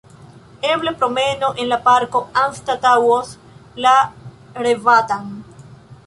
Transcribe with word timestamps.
Eble 0.67 0.91
promeno 1.01 1.49
en 1.63 1.67
la 1.73 1.77
parko 1.87 2.21
anstataŭos 2.43 3.29
la 3.87 3.93
revatan. 4.67 5.29